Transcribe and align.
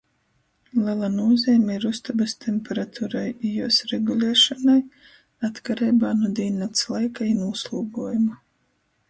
Lela 0.85 1.09
nūzeime 1.17 1.75
ir 1.79 1.83
ustobys 1.89 2.33
temperaturai 2.45 3.25
i 3.49 3.51
juos 3.59 3.77
reguliešonai 3.93 4.79
atkareibā 5.51 6.17
nu 6.25 6.33
dīnnakts 6.41 6.91
laika 6.97 7.31
i 7.35 7.39
nūslūguojuma. 7.45 8.43